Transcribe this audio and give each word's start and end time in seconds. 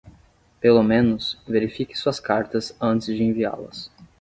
Pelo 0.59 0.81
menos, 0.81 1.37
verifique 1.47 1.95
suas 1.95 2.19
cartas 2.19 2.75
antes 2.81 3.05
de 3.05 3.21
enviá-las. 3.23 3.91